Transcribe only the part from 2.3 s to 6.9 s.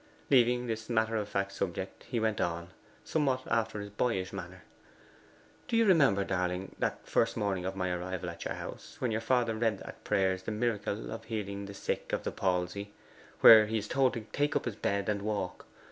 on, somewhat after his boyish manner: 'Do you remember, darling,